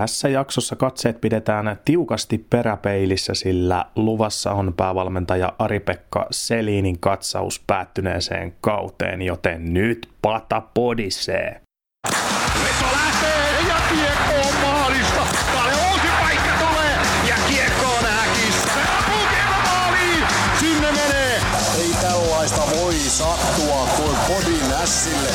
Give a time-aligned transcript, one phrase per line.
[0.00, 9.22] Tässä jaksossa katseet pidetään tiukasti peräpeilissä, sillä luvassa on päävalmentaja Ari-Pekka Selinin katsaus päättyneeseen kauteen,
[9.22, 11.60] joten nyt pata podisee.
[12.64, 15.26] Veto lähtee ja kiekko on maalista.
[15.52, 16.96] Kalle uusi paikka tulee
[17.28, 18.80] ja kiekko on häkissä.
[19.64, 20.24] Maaliin.
[20.60, 21.40] Sinne menee.
[21.78, 25.30] Ei tällaista voi sattua kuin podin ässille.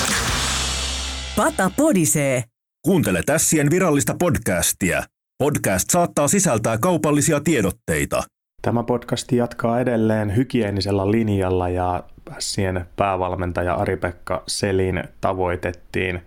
[1.36, 2.44] Pata podisee.
[2.86, 5.04] Kuuntele Tässien virallista podcastia.
[5.38, 8.24] Podcast saattaa sisältää kaupallisia tiedotteita.
[8.62, 12.04] Tämä podcast jatkaa edelleen hygienisellä linjalla ja
[12.40, 16.22] Sien päävalmentaja Ari-Pekka Selin tavoitettiin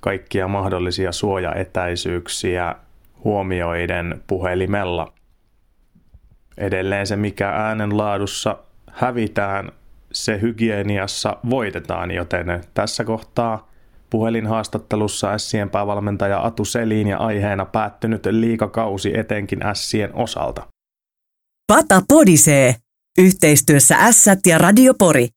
[0.00, 2.76] kaikkia mahdollisia suojaetäisyyksiä
[3.24, 5.12] huomioiden puhelimella.
[6.58, 8.58] Edelleen se, mikä äänenlaadussa
[8.90, 9.72] hävitään,
[10.12, 13.71] se hygieniassa voitetaan, joten tässä kohtaa
[14.12, 20.66] puhelinhaastattelussa Sien päävalmentaja Atu Selin ja aiheena päättynyt liikakausi etenkin Sien osalta.
[21.66, 22.74] Pata podisee.
[23.18, 25.28] Yhteistyössä Ässät ja Radio Pori.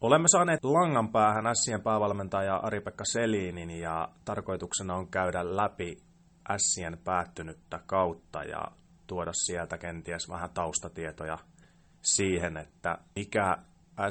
[0.00, 5.98] Olemme saaneet langan päähän Sien päävalmentaja Ari-Pekka Selinin ja tarkoituksena on käydä läpi
[6.56, 8.62] Sien päättynyttä kautta ja
[9.06, 11.38] tuoda sieltä kenties vähän taustatietoja
[12.02, 13.58] siihen, että mikä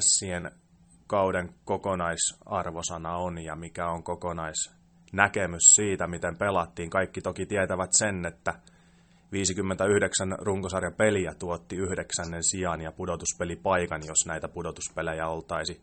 [0.00, 0.50] Sien
[1.06, 6.90] kauden kokonaisarvosana on ja mikä on kokonaisnäkemys siitä, miten pelattiin.
[6.90, 8.54] Kaikki toki tietävät sen, että
[9.32, 15.80] 59 runkosarjan peliä tuotti yhdeksännen sijaan ja pudotuspelipaikan, jos näitä pudotuspelejä oltaisi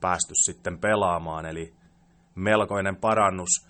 [0.00, 1.46] päästy sitten pelaamaan.
[1.46, 1.74] Eli
[2.34, 3.68] melkoinen parannus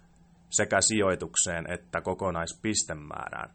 [0.50, 3.50] sekä sijoitukseen että kokonaispistemäärään.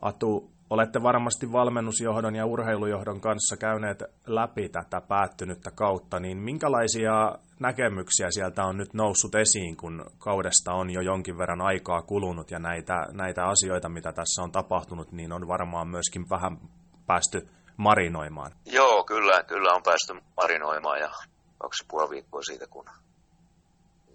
[0.00, 7.12] Atu, olette varmasti valmennusjohdon ja urheilujohdon kanssa käyneet läpi tätä päättynyttä kautta, niin minkälaisia
[7.60, 12.58] näkemyksiä sieltä on nyt noussut esiin, kun kaudesta on jo jonkin verran aikaa kulunut ja
[12.58, 16.58] näitä, näitä asioita, mitä tässä on tapahtunut, niin on varmaan myöskin vähän
[17.06, 18.52] päästy marinoimaan.
[18.66, 21.10] Joo, kyllä, kyllä on päästy marinoimaan ja
[21.58, 22.84] kaksi puoli viikkoa siitä, kun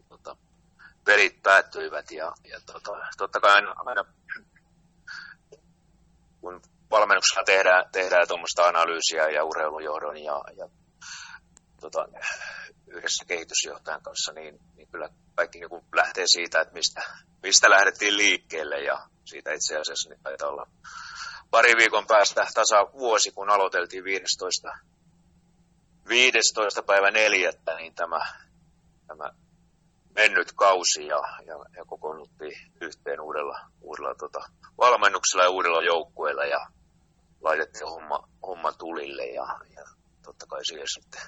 [0.10, 0.38] tota,
[1.06, 4.04] pelit päättyivät ja, ja tota, totta kai aina, aina
[6.46, 6.62] kun
[6.92, 10.70] valmennuksella tehdään, tehdään tuommoista analyysiä ja urheilujohdon ja, ja
[11.82, 12.08] tota,
[12.88, 17.02] yhdessä kehitysjohtajan kanssa, niin, niin kyllä kaikki niin lähtee siitä, että mistä,
[17.44, 20.68] mistä lähdettiin liikkeelle ja siitä itse asiassa niin taitaa olla
[21.52, 24.68] pari viikon päästä tasa vuosi, kun aloiteltiin 15,
[26.08, 26.84] 15.
[26.84, 28.20] päivä neljättä, niin tämä,
[29.08, 29.32] tämä
[30.16, 34.40] mennyt kausi ja, ja, ja kokoonnuttiin yhteen uudella, uudella tota,
[34.78, 36.68] valmennuksella ja uudella joukkueella ja
[37.42, 39.46] laitettiin homma, homma tulille ja,
[39.76, 39.84] ja
[40.24, 41.22] totta kai siihen sitten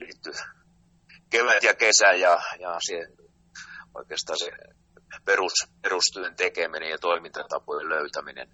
[0.00, 0.32] liittyy
[1.30, 3.08] kevät ja kesä ja, ja siihen
[3.94, 4.50] oikeastaan se
[5.24, 8.48] perus, perustyön tekeminen ja toimintatapojen löytäminen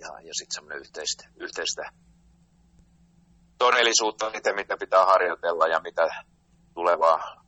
[0.00, 1.82] ja, ja sitten semmoinen yhteistä, yhteistä
[3.58, 6.24] todellisuutta, mitä, mitä pitää harjoitella ja mitä
[6.74, 7.41] tulevaa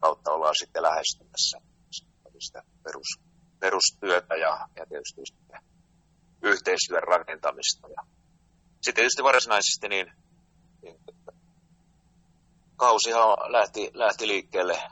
[0.00, 1.58] kautta ollaan sitten lähestymässä
[2.38, 3.20] sitä perus,
[3.60, 5.60] perustyötä ja, ja tietysti sitten
[6.42, 7.88] yhteistyön rakentamista.
[7.88, 8.02] Ja
[8.82, 10.12] sitten tietysti varsinaisesti niin,
[10.82, 10.96] niin
[12.76, 14.82] kausihan lähti, lähti liikkeelle,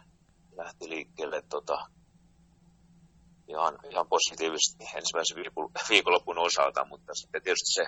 [0.56, 1.86] lähti liikkeelle tota,
[3.48, 5.36] ihan, ihan positiivisesti ensimmäisen
[5.88, 7.86] viikonlopun osalta, mutta sitten tietysti se,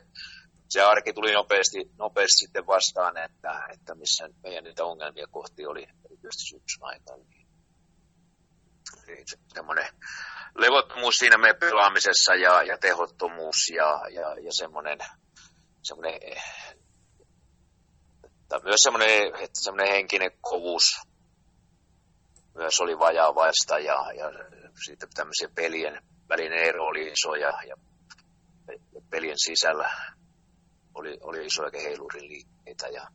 [0.69, 5.83] se arki tuli nopeasti, nopeasti sitten vastaan, että, että missä meidän niitä ongelmia kohti oli
[5.83, 7.25] erityisesti syksyn aikana.
[9.07, 9.89] Niin, semmoinen
[10.55, 14.99] levottomuus siinä meidän pelaamisessa ja, ja tehottomuus ja, ja, ja semmoinen,
[15.83, 16.21] semmoinen
[18.49, 21.01] tai myös semmoinen, että semmoinen henkinen kovuus
[22.55, 24.31] myös oli vajaavaista ja, ja
[24.85, 27.77] siitä tämmöisen pelien välinen ero oli iso ja, ja
[29.11, 29.91] pelien sisällä
[30.99, 33.09] oli, oli isoja heilurin liikkeitä ja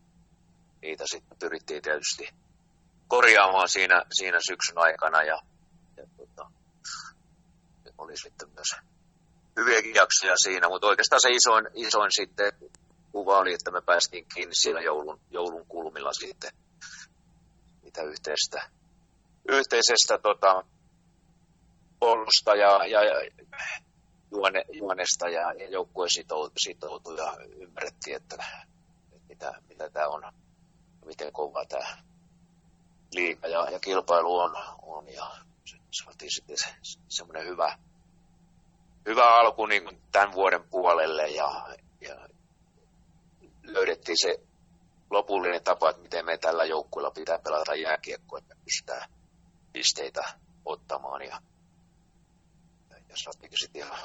[0.81, 2.29] niitä sitten pyrittiin tietysti
[3.07, 5.37] korjaamaan siinä, siinä syksyn aikana ja,
[5.97, 6.51] ja tota,
[7.97, 8.71] oli sitten myös
[9.57, 12.51] hyviäkin jaksoja siinä, mutta oikeastaan se isoin, isoin sitten
[13.11, 16.51] kuva oli, että me päästiin kiinni siellä joulun, joulun kulmilla sitten
[17.83, 18.69] mitä yhteistä,
[19.49, 20.63] yhteisestä tota,
[21.99, 23.15] pollusta ja, ja, ja
[24.31, 28.35] juone, juonesta ja, ja joukkue sitoutui, sitoutui ja ymmärrettiin, että,
[29.11, 30.33] että mitä, mitä tämä on,
[31.05, 31.97] miten kova tämä
[33.13, 35.31] liiga ja, ja kilpailu on, on ja
[35.91, 37.77] saatiin sitten se, semmoinen hyvä,
[39.05, 41.67] hyvä alku niin kuin tämän vuoden puolelle ja,
[42.01, 42.27] ja
[43.63, 44.43] löydettiin se
[45.09, 49.09] lopullinen tapa, että miten me tällä joukkueella pitää pelata jääkiekkoa, että pystytään
[49.73, 50.21] pisteitä
[50.65, 51.41] ottamaan ja
[53.11, 53.97] ja saatiinkin sitten ihan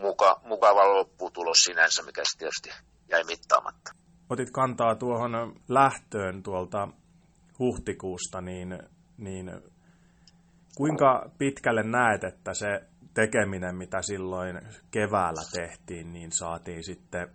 [0.00, 2.70] muka, mukava lopputulos sinänsä, mikä sitten tietysti
[3.08, 3.92] jäi mittaamatta.
[4.30, 5.32] Otit kantaa tuohon
[5.68, 6.88] lähtöön tuolta
[7.58, 8.78] huhtikuusta, niin,
[9.18, 9.50] niin
[10.76, 12.80] kuinka pitkälle näet, että se
[13.14, 14.60] tekeminen, mitä silloin
[14.90, 17.28] keväällä tehtiin, niin saatiin sitten,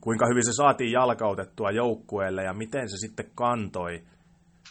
[0.00, 4.02] kuinka hyvin se saatiin jalkautettua joukkueelle ja miten se sitten kantoi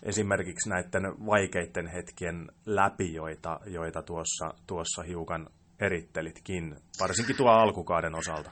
[0.04, 5.50] esimerkiksi näiden vaikeiden hetkien läpi, joita, joita tuossa, tuossa hiukan
[5.80, 8.52] erittelitkin, varsinkin tuo alkukauden osalta?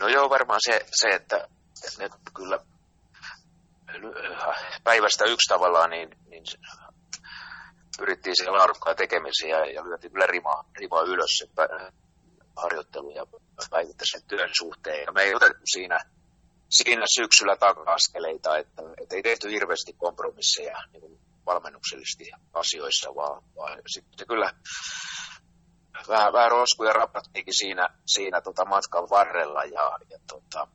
[0.00, 1.48] No joo, varmaan se, se että,
[1.98, 2.58] ne kyllä
[4.84, 6.44] päivästä yksi tavallaan, niin, niin
[7.98, 11.46] pyrittiin siihen laadukkaan tekemiseen ja, ja lyötiin kyllä rima, rima ylös se
[12.56, 13.26] harjoittelu ja
[13.70, 15.04] päivittäisen työn suhteen.
[15.06, 15.98] Ja me ei otettu siinä,
[16.70, 24.26] siinä syksyllä taka-askeleita, että, että ei tehty hirveästi kompromisseja niin valmennuksellisesti asioissa, vaan, vaan sitten
[24.26, 24.52] kyllä
[26.08, 30.68] vähän, vähän roskuja rapattiinkin siinä, siinä tota matkan varrella ja, ja tota,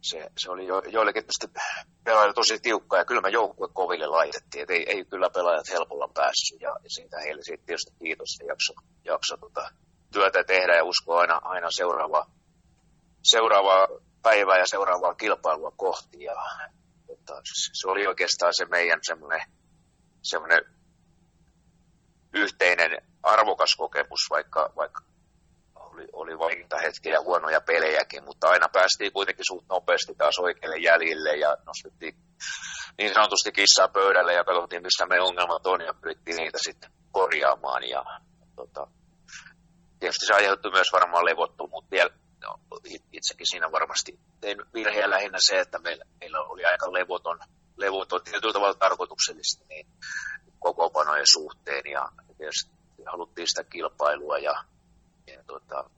[0.00, 1.60] se, se oli jo, joillekin tietysti
[2.04, 6.60] pelaajille tosi tiukka ja kyllä me joukkue koville laitettiin, ei, ei kyllä pelaajat helpolla päässyt
[6.60, 8.72] ja, ja siitä heille siitä tietysti kiitos ja jakso,
[9.04, 9.70] jakso tota,
[10.12, 12.30] työtä tehdä ja uskoa aina, aina seuraavaa,
[13.22, 13.88] seuraavaa
[14.24, 16.34] päivää ja seuraavaa kilpailua kohti ja
[17.06, 17.40] tota,
[17.72, 19.40] se oli oikeastaan se meidän semmoinen,
[20.22, 20.62] semmoinen
[22.34, 22.90] yhteinen
[23.22, 25.00] arvokas kokemus, vaikka, vaikka
[25.74, 30.78] oli, oli vaikeita hetkiä ja huonoja pelejäkin, mutta aina päästiin kuitenkin suht nopeasti taas oikealle
[30.78, 32.14] jäljille ja nostettiin
[32.98, 37.88] niin sanotusti kissaa pöydälle ja katsottiin, missä me ongelmat on ja pyrittiin niitä sitten korjaamaan.
[37.88, 38.04] Ja,
[38.56, 38.86] tota,
[40.00, 41.96] tietysti se aiheutti myös varmaan levottomuutta
[42.44, 42.80] ja no,
[43.12, 47.38] itsekin siinä varmasti tein virheen lähinnä se, että meillä, meillä oli aika levoton,
[47.76, 49.86] levoton tietyllä tavalla tarkoituksellisesti niin
[50.58, 52.08] kokoopanojen suhteen ja
[53.06, 54.64] haluttiin sitä kilpailua ja
[55.26, 55.90] ja tota,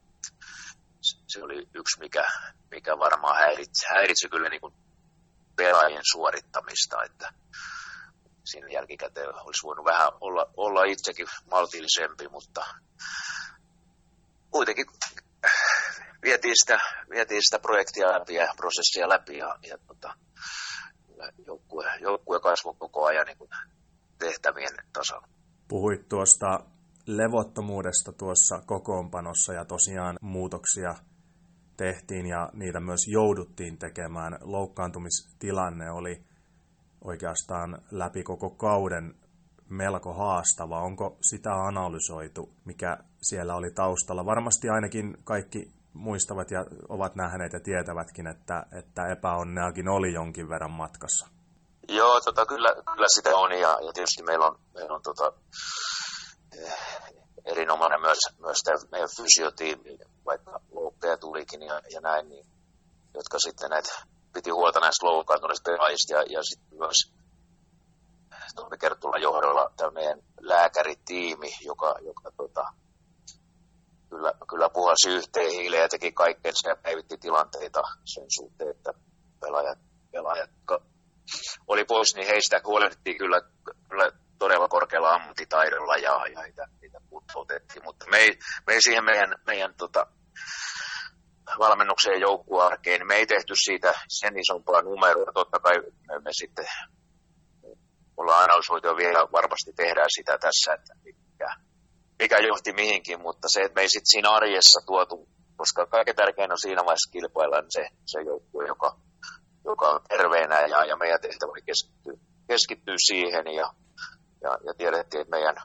[1.01, 2.25] se oli yksi, mikä,
[2.71, 4.75] mikä varmaan häiritsi, häiritsi kyllä niin kuin
[5.57, 7.33] pelaajien suorittamista, että
[8.45, 12.67] siinä jälkikäteen olisi voinut vähän olla, olla itsekin maltillisempi, mutta
[14.51, 14.87] kuitenkin
[16.23, 16.79] vietiin sitä,
[17.11, 20.15] vietiin sitä projektia läpi ja prosessia läpi ja, ja tota,
[21.47, 23.51] joukkue, joukkue kasvoi koko ajan niin kuin
[24.19, 25.29] tehtävien tasalla.
[25.69, 26.61] Puhuit tuosta
[27.07, 30.95] levottomuudesta tuossa kokoonpanossa ja tosiaan muutoksia
[31.77, 34.39] tehtiin ja niitä myös jouduttiin tekemään.
[34.41, 36.25] Loukkaantumistilanne oli
[37.05, 39.15] oikeastaan läpi koko kauden
[39.69, 40.81] melko haastava.
[40.81, 44.27] Onko sitä analysoitu, mikä siellä oli taustalla?
[44.27, 50.71] Varmasti ainakin kaikki muistavat ja ovat nähneet ja tietävätkin, että, että epäonneakin oli jonkin verran
[50.71, 51.29] matkassa.
[51.89, 55.33] Joo, tota, kyllä, kyllä sitä on ja, ja tietysti meillä on, meillä on tota,
[57.45, 62.47] erinomainen myös, myös tämä meidän fysiotiimi, vaikka loukkeja tulikin ja, ja näin, niin,
[63.15, 63.93] jotka sitten näitä
[64.33, 67.17] piti huolta näistä loukkaantuneista pelaajista ja, ja sitten myös
[68.55, 72.65] Tommi Kertulan johdolla tämä meidän lääkäritiimi, joka, joka tota,
[74.17, 78.93] kyllä, kyllä puhalsi yhteen hiileen ja teki kaikkensa ja päivitti tilanteita sen suhteen, että
[79.41, 79.79] pelaajat,
[80.13, 80.51] pelaajat
[81.69, 83.41] oli pois, niin heistä huolehdittiin kyllä,
[83.89, 86.99] kyllä todella korkealla ammattitaidolla ja, ja niitä, niitä
[87.35, 90.07] otettiin, mutta me ei, me ei siihen meidän, meidän tota,
[91.59, 95.33] valmennukseen joukkuearkeen, niin me ei tehty siitä sen isompaa numeroa.
[95.35, 95.75] Totta kai
[96.09, 96.67] me, me sitten
[98.17, 101.55] ollaan analysoitu vielä varmasti tehdään sitä tässä, että mikä,
[102.19, 106.53] mikä johti mihinkin, mutta se, että me ei sitten siinä arjessa tuotu, koska kaiken tärkein
[106.53, 108.97] on siinä vaiheessa kilpailla niin se, se joukkue, joka,
[109.65, 112.15] joka on terveenä ja, ja meidän tehtävä keskittyy,
[112.49, 113.73] keskittyy siihen ja
[114.43, 115.57] ja, ja tiedettiin, että meidän,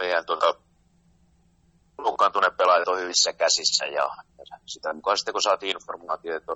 [0.00, 0.54] meidän tuota,
[1.98, 4.08] loukkaantuneet pelaajat on hyvissä käsissä ja,
[4.38, 6.52] ja sitä mukaan sitten kun saatiin informaatio, että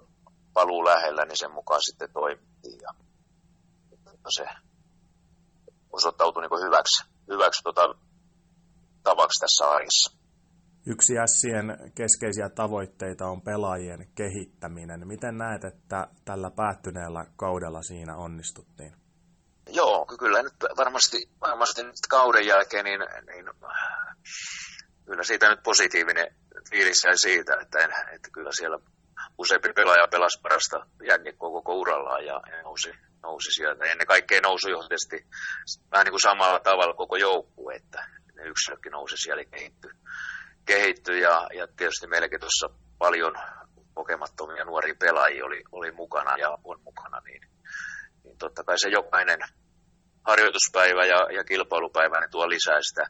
[0.52, 2.94] paluu lähellä, niin sen mukaan sitten toimittiin ja
[4.36, 4.44] se
[5.92, 7.94] osoittautui niin hyväksi, hyväksi tuota,
[9.02, 10.22] tavaksi tässä arjessa.
[10.86, 15.08] Yksi Sien keskeisiä tavoitteita on pelaajien kehittäminen.
[15.08, 18.92] Miten näet, että tällä päättyneellä kaudella siinä onnistuttiin?
[19.68, 23.46] Joo, kyllä nyt varmasti, varmasti nyt kauden jälkeen, niin, niin
[25.06, 26.34] kyllä siitä nyt positiivinen
[26.70, 28.78] fiilis jäi siitä, että, en, että kyllä siellä
[29.38, 32.92] useampi pelaaja pelasi parasta jääkiekkoa koko urallaan ja, nousi,
[33.22, 33.84] nousi sieltä.
[33.84, 35.26] Ennen kaikkea nousi johtaisesti
[35.92, 38.06] vähän niin kuin samalla tavalla koko joukkue, että
[38.42, 39.90] ne yksilökin nousi siellä kehittyi,
[40.64, 42.68] kehitty ja, ja tietysti meilläkin tuossa
[42.98, 43.34] paljon
[43.94, 47.42] kokemattomia nuoria pelaajia oli, oli mukana ja on mukana, niin
[48.24, 49.40] niin totta kai se jokainen
[50.24, 53.04] harjoituspäivä ja, ja kilpailupäivä niin tuo lisää sitä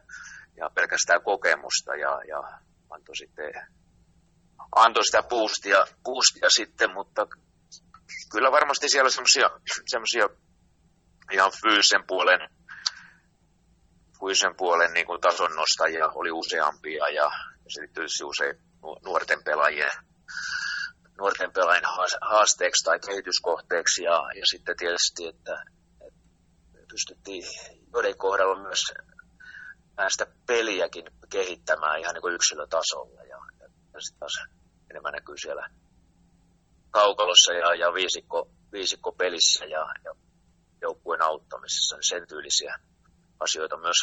[0.57, 2.39] ja pelkästään kokemusta ja, ja
[2.91, 3.53] antoi sitten
[4.77, 7.27] antoi sitä boostia, boostia sitten, mutta
[8.33, 9.11] kyllä varmasti siellä
[9.91, 10.29] semmoisia
[11.33, 12.41] ihan fyysisen puolen,
[14.27, 17.31] fyysisen puolen niin kuin tason nostajia oli useampia ja,
[17.65, 18.57] ja sitten tietysti usein
[19.05, 19.91] nuorten pelaajien,
[21.19, 21.85] nuorten pelaajien
[22.21, 25.65] haasteeksi tai kehityskohteeksi ja, ja sitten tietysti, että,
[26.07, 26.21] että
[26.91, 27.45] pystyttiin
[27.93, 28.83] joiden kohdalla myös
[29.97, 34.47] näistä peliäkin kehittämään ihan niin kuin yksilötasolla ja, ja, ja sitten taas
[34.91, 35.69] enemmän näkyy siellä
[36.91, 40.15] kaukalossa ja, ja viisikko, viisikko pelissä ja, ja
[40.81, 42.79] joukkueen auttamisessa, niin sen tyylisiä
[43.43, 43.97] asioita myös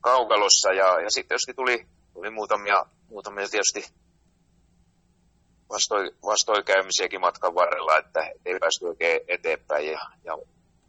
[0.00, 0.72] kaukalossa.
[0.72, 3.94] Ja, ja sitten tietysti tuli, tuli muutamia, muutamia tietysti
[5.68, 9.86] vastoi, vastoikäymisiäkin matkan varrella, että ei päästy oikein eteenpäin.
[9.86, 10.38] Ja, ja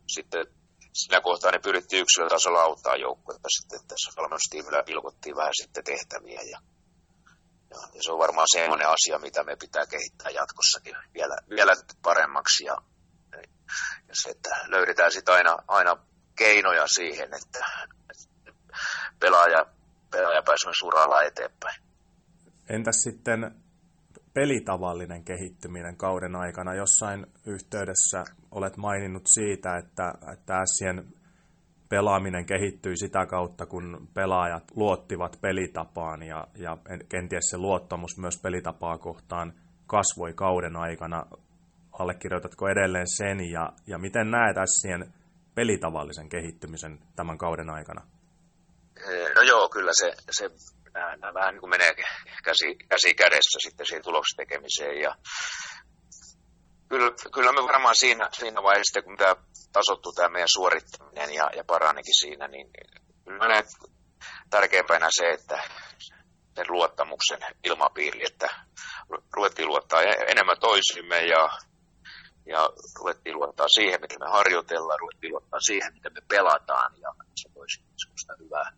[0.07, 0.45] sitten
[0.93, 6.41] siinä kohtaa ne pyrittiin yksilötasolla auttaa joukkuetta sitten, tässä valmennustiimillä pilkottiin vähän sitten tehtäviä.
[6.41, 6.59] Ja,
[7.71, 12.65] ja, ja se on varmaan semmoinen asia, mitä me pitää kehittää jatkossakin vielä, vielä paremmaksi.
[12.65, 12.77] Ja,
[14.07, 15.97] ja se, että löydetään sitten aina, aina
[16.39, 17.65] keinoja siihen, että,
[19.19, 19.65] pelaaja,
[20.11, 21.81] pelaaja pääsee uralla eteenpäin.
[22.69, 23.51] Entäs sitten
[24.33, 26.73] pelitavallinen kehittyminen kauden aikana?
[26.73, 30.53] Jossain yhteydessä olet maininnut siitä, että, että
[31.89, 36.77] pelaaminen kehittyi sitä kautta, kun pelaajat luottivat pelitapaan ja, ja
[37.09, 39.53] kenties se luottamus myös pelitapaa kohtaan
[39.87, 41.25] kasvoi kauden aikana.
[41.99, 45.13] Allekirjoitatko edelleen sen ja, ja miten näet Ässien
[45.59, 48.01] pelitavallisen kehittymisen tämän kauden aikana?
[49.35, 50.49] No joo, kyllä se, se
[50.93, 51.93] nämä vähän niin kuin menee
[52.43, 55.15] käsi, käsi kädessä sitten siihen tulostekemiseen ja
[56.89, 59.35] kyllä, kyllä me varmaan siinä, siinä vaiheessa, kun tämä
[59.71, 62.67] tasottuu tämä meidän suorittaminen ja, ja paranikin siinä, niin
[63.23, 63.65] kyllä näen
[64.49, 65.57] tärkeimpänä se, että
[66.55, 68.47] sen luottamuksen ilmapiiri, että
[69.33, 71.49] ruvettiin luottaa enemmän toisimme ja,
[72.49, 77.49] ja ruvettiin luottaa siihen, miten me harjoitellaan, ruvettiin luottaa siihen, miten me pelataan ja se
[77.53, 78.71] toisi semmoista hyvää,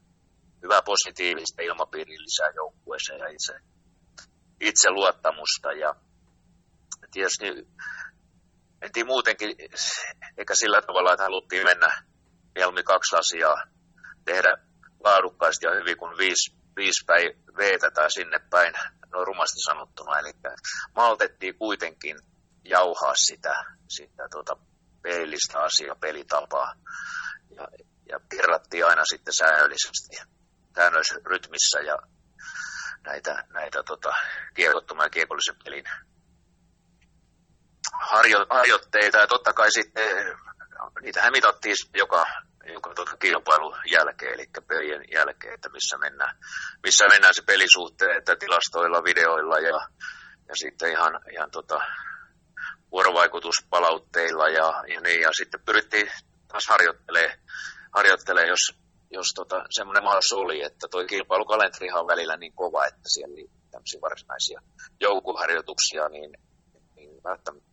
[0.63, 3.53] hyvää positiivista ilmapiiriä lisää joukkueeseen ja itse,
[4.59, 5.95] itse luottamusta ja
[7.11, 7.45] tietysti
[8.81, 9.55] mentiin muutenkin,
[10.37, 11.89] eikä sillä tavalla, että haluttiin mennä
[12.55, 13.63] mieluummin kaksi asiaa,
[14.25, 14.57] tehdä
[15.03, 18.73] laadukkaasti ja hyvin kuin viisi, viisi päin veetä tai sinne päin,
[19.11, 20.19] noin rumasti sanottuna.
[20.19, 20.31] Eli
[20.95, 22.17] maltettiin kuitenkin
[22.63, 24.57] jauhaa sitä, sitä tuota
[25.01, 26.73] pelillistä asiaa, pelitapaa.
[27.55, 27.67] Ja,
[28.09, 30.17] ja kerrattiin aina sitten säännöllisesti,
[30.75, 31.97] säännöllisessä rytmissä ja
[33.03, 34.13] näitä, näitä tota,
[34.53, 35.85] kiekottoman ja kiekollisen pelin
[37.93, 40.37] harjo, harjoitteita ja totta kai sitten
[41.01, 42.25] niitähän mitattiin joka,
[42.73, 46.35] joka tuota kilpailun jälkeen, eli pelien jälkeen, että missä mennään,
[46.83, 49.87] missä mennään se pelisuhteen, että tilastoilla, videoilla ja,
[50.47, 51.81] ja sitten ihan, ihan tota,
[52.91, 56.11] vuorovaikutuspalautteilla ja, ja niin, ja sitten pyrittiin
[56.47, 57.39] taas harjoittelemaan,
[57.91, 58.73] harjoittelee, jos,
[59.11, 63.49] jos tota, semmoinen mahdollisuus oli, että tuo kilpailukalenterihan on välillä niin kova, että siellä oli
[63.71, 64.61] tämmöisiä varsinaisia
[64.99, 66.31] joukkuharjoituksia, niin,
[66.95, 67.71] niin välttämättä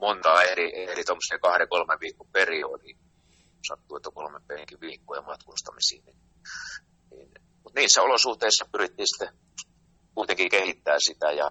[0.00, 2.98] monta eri, eri tuommoisia kahden, kolmen viikon periodia,
[3.68, 6.04] sattuu, että kolmen penkin viikkoja matkustamisiin.
[6.04, 6.16] Niin,
[7.10, 7.30] niin,
[7.64, 9.38] mutta niissä olosuhteissa pyrittiin sitten
[10.14, 11.50] kuitenkin kehittää sitä ja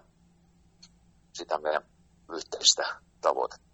[1.34, 1.97] sitä meidän
[2.34, 2.84] yhteistä
[3.22, 3.68] tavoitetta.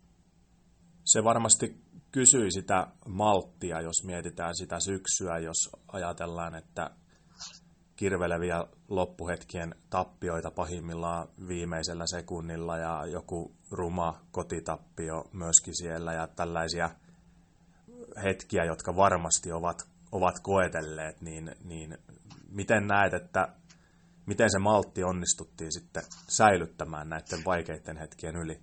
[1.04, 6.90] Se varmasti kysyi sitä malttia, jos mietitään sitä syksyä, jos ajatellaan, että
[7.96, 16.90] kirveleviä loppuhetkien tappioita pahimmillaan viimeisellä sekunnilla ja joku ruma kotitappio myöskin siellä ja tällaisia
[18.24, 21.98] hetkiä, jotka varmasti ovat, ovat koetelleet, niin, niin
[22.50, 23.48] miten näet, että
[24.26, 28.60] miten se maltti onnistuttiin sitten säilyttämään näiden vaikeiden hetkien yli?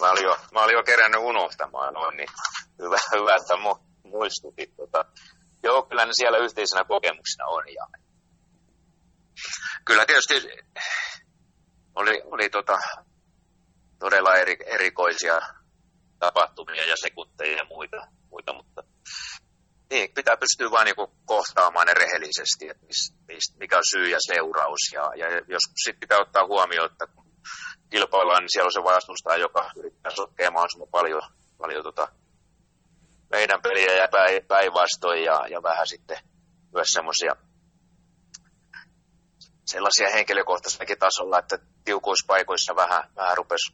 [0.00, 2.28] Mä olin jo, mä olin jo kerännyt unohtamaan noin, niin
[2.78, 3.54] hyvä, hyvä että
[4.02, 4.76] muistutit.
[4.76, 5.04] Tota,
[5.62, 7.64] Joo, kyllä ne siellä yhteisenä kokemuksena on.
[7.74, 7.86] Ja
[9.84, 10.34] kyllä tietysti
[11.94, 12.78] oli, oli tota,
[13.98, 15.40] todella eri, erikoisia
[16.18, 17.96] tapahtumia ja sekunteja ja muita,
[18.30, 18.82] muita mutta
[19.90, 22.86] niin, pitää pystyä vain niin kohtaamaan ne rehellisesti, että
[23.58, 24.80] mikä on syy ja seuraus.
[24.92, 27.26] Ja, ja jos sitten pitää ottaa huomioon, että kun
[27.90, 31.22] kilpaillaan, niin siellä on se vastustaja, joka yrittää sotkea mahdollisimman paljon,
[31.58, 32.08] paljon tota,
[33.30, 34.08] meidän peliä ja
[34.48, 36.18] päinvastoin ja, ja vähän sitten
[36.74, 37.36] myös semmoisia
[39.66, 43.72] sellaisia henkilökohtaisillakin tasolla, että tiukuuspaikoissa vähän, vähän rupesi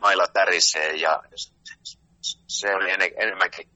[0.00, 1.22] mailla tärisee ja
[2.48, 3.70] se oli enemmänkin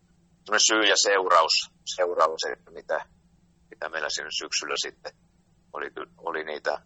[0.58, 3.06] syy ja seuraus, seuraus että mitä,
[3.70, 5.12] mitä meillä siinä syksyllä sitten
[5.72, 6.80] oli, oli niitä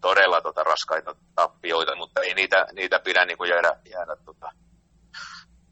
[0.00, 4.50] todella tota, raskaita tappioita, mutta ei niitä, niitä pidä niin kuin jäädä, jäädä tota,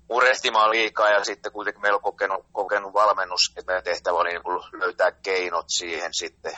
[0.09, 1.09] murehtimaan liikaa.
[1.09, 5.67] Ja sitten kuitenkin meillä on kokenut, kokenut valmennus, että meidän tehtävä oli niin löytää keinot
[5.69, 6.55] siihen sitten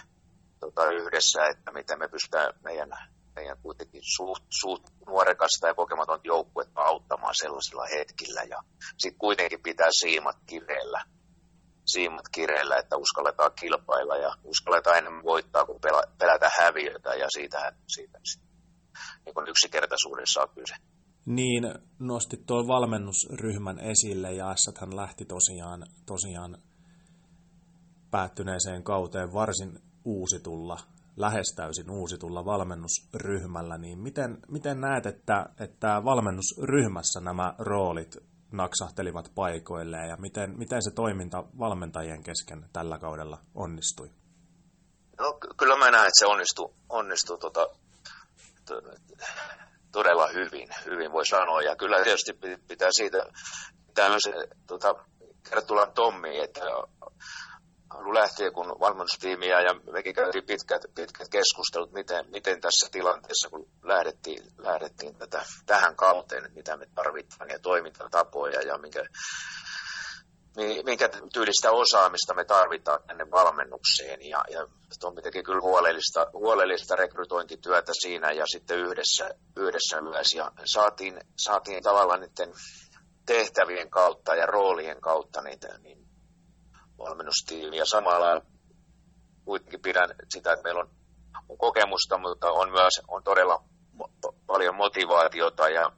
[0.61, 2.89] tota, yhdessä, että miten me pystytään meidän,
[3.37, 8.43] meidän kuitenkin suht, suht nuorekasta ja kokematonta joukkuetta auttamaan sellaisilla hetkillä.
[8.43, 8.59] Ja
[8.99, 11.05] sitten kuitenkin pitää siimat kireellä.
[11.87, 15.81] Siimat kireellä, että uskalletaan kilpailla ja uskalletaan enemmän voittaa kuin
[16.19, 17.15] pelätä häviötä.
[17.15, 18.45] Ja siitä, siitä, siitä
[19.25, 20.75] niin yksinkertaisuudessa on kyse.
[21.27, 26.59] Niin, nostit tuon valmennusryhmän esille ja hän lähti tosiaan, tosiaan
[28.11, 30.77] päättyneeseen kauteen varsin uusitulla,
[31.17, 38.17] lähes täysin uusitulla valmennusryhmällä, niin miten, miten näet, että, että valmennusryhmässä nämä roolit
[38.53, 44.11] naksahtelivat paikoilleen ja miten, miten se toiminta valmentajien kesken tällä kaudella onnistui?
[45.19, 47.67] No, kyllä mä näen, että se onnistui, onnistui tota,
[49.93, 51.63] todella hyvin, hyvin voi sanoa.
[51.63, 52.33] Ja kyllä tietysti
[52.69, 53.19] pitää siitä
[54.09, 54.23] myös
[54.67, 54.95] tota,
[55.51, 56.61] Kertulan Tommi, että
[57.95, 63.69] alun lähtien, kun valmennustiimiä ja mekin käytiin pitkät, pitkät keskustelut, miten, miten tässä tilanteessa, kun
[63.83, 69.05] lähdettiin, lähdettiin tätä, tähän kauteen, mitä me tarvitaan ja toimintatapoja ja minkä,
[70.85, 74.29] minkä tyylistä osaamista me tarvitaan tänne valmennukseen.
[74.29, 74.67] Ja, ja
[75.01, 80.33] Tommi teki kyllä huolellista, huolellista rekrytointityötä siinä ja sitten yhdessä, yhdessä myös.
[80.35, 82.55] Ja saatiin, saatiin tavallaan niiden
[83.27, 86.04] tehtävien kautta ja roolien kautta niitä, niin
[86.99, 87.77] valmennustiimi.
[87.77, 88.43] Ja samalla
[89.45, 90.91] kuitenkin pidän sitä, että meillä on,
[91.49, 93.65] on kokemusta, mutta on myös on todella
[93.99, 95.93] mo- paljon motivaatiota ja,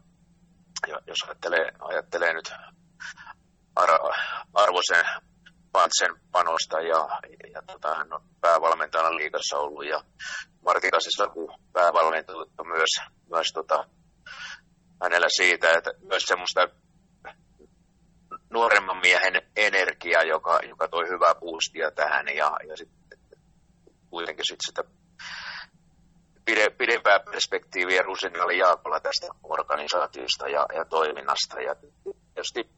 [0.89, 2.53] ja jos ajattelee, ajattelee nyt
[3.77, 4.13] ar-
[4.55, 5.05] arvoisen
[5.73, 7.09] Pantsen panosta ja,
[7.55, 10.01] ja tota, hän on päävalmentajana liikassa ollut ja
[10.65, 11.27] Martin Kasisla
[11.73, 13.89] päävalmentaja myös, myös tota,
[15.03, 16.61] hänellä siitä, että myös semmoista
[18.51, 23.19] nuoremman miehen energia, joka, joka toi hyvää boostia tähän ja, ja sitten
[24.11, 24.85] kuitenkin sit sitä
[26.45, 31.61] pide, pidempää perspektiiviä Rusini oli Jaakolla tästä organisaatiosta ja, ja toiminnasta.
[31.61, 31.75] Ja
[32.35, 32.71] tietysti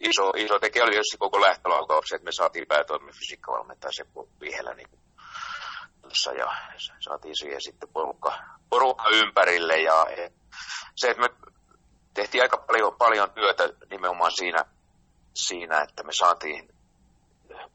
[0.00, 4.04] iso, iso tekijä oli tietysti koko lähtölaukauksen, että me saatiin päätoimen fysiikkavalmentaja se
[4.40, 4.88] Vihelä niin
[6.38, 6.46] ja
[7.00, 8.32] saatiin siihen sitten porukka,
[8.70, 10.06] porukka ympärille ja
[10.96, 11.28] se, että me
[12.16, 14.64] tehtiin aika paljon, paljon työtä nimenomaan siinä,
[15.34, 16.68] siinä, että me saatiin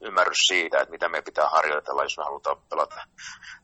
[0.00, 3.04] ymmärrys siitä, että mitä me pitää harjoitella, jos me halutaan pelata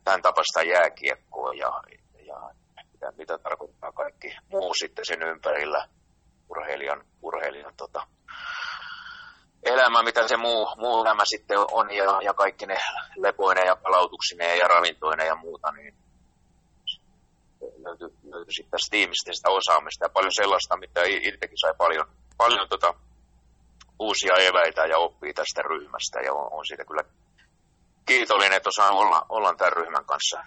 [0.05, 1.83] tämän tapasta jääkiekkoa ja,
[2.27, 2.51] ja
[2.93, 5.89] mitä, mitä tarkoittaa kaikki muu sitten sen ympärillä
[6.49, 8.07] urheilijan, urheilijan tota,
[9.63, 12.77] elämä, mitä se muu, muu elämä sitten on ja, ja kaikki ne
[13.17, 15.95] lepoineen ja palautuksineen ja ravintoineen ja muuta, niin
[17.85, 18.09] löytyi
[18.49, 22.95] sitten tästä tiimistä sitä osaamista ja paljon sellaista, mitä itsekin sai paljon, paljon tota,
[23.99, 27.05] uusia eväitä ja oppii tästä ryhmästä ja on, on siitä kyllä
[28.07, 30.39] kiitollinen, että osaan olla, olla tämän ryhmän kanssa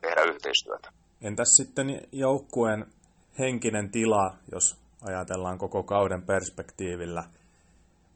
[0.00, 0.92] tehdä yhteistyötä.
[1.22, 2.86] Entäs sitten joukkueen
[3.38, 4.76] henkinen tila, jos
[5.08, 7.24] ajatellaan koko kauden perspektiivillä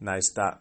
[0.01, 0.57] näistä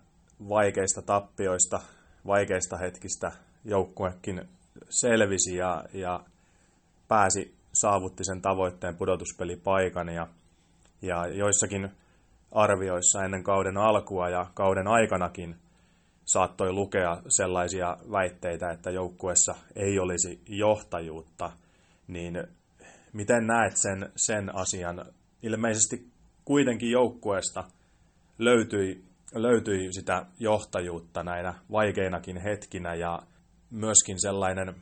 [0.50, 1.80] vaikeista tappioista,
[2.28, 3.32] vaikeista hetkistä
[3.66, 4.50] joukkuekin
[4.90, 6.20] selvisi ja, ja
[7.08, 10.28] pääsi, saavutti sen tavoitteen pudotuspelipaikan ja,
[11.02, 11.92] ja joissakin
[12.52, 15.56] arvioissa ennen kauden alkua ja kauden aikanakin
[16.26, 21.52] saattoi lukea sellaisia väitteitä, että joukkuessa ei olisi johtajuutta,
[22.08, 22.44] niin
[23.14, 25.06] miten näet sen, sen asian?
[25.44, 26.12] Ilmeisesti
[26.46, 27.64] kuitenkin joukkueesta
[28.38, 29.04] löytyi,
[29.36, 33.20] löytyi sitä johtajuutta näinä vaikeinakin hetkinä ja
[33.70, 34.76] myöskin sellainen